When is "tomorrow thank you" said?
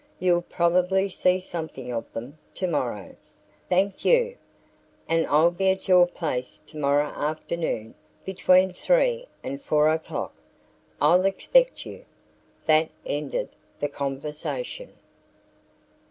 2.55-4.35